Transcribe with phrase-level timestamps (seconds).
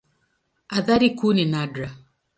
[0.77, 1.89] Athari kuu ni nadra.